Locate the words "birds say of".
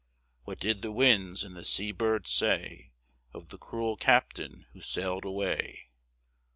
1.91-3.49